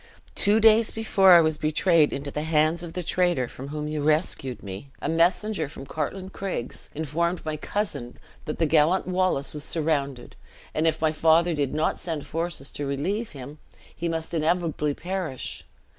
[0.33, 4.01] Two days before I was betrayed into the hands of the traitor from whom you
[4.01, 9.63] rescued me, a messenger from Cartlane Craigs informed my cousin that the gallant Wallace was
[9.63, 10.35] surrounded;
[10.73, 13.59] and if my father did not send forces to relieve him,
[13.95, 15.65] he must inevitably perish.